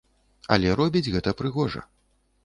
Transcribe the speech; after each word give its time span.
Але 0.53 0.71
робіць 0.79 1.11
гэта 1.15 1.33
прыгожа. 1.41 1.83